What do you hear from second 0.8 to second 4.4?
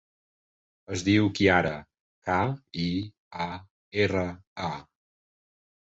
Es diu Kiara: ca, i, a, erra,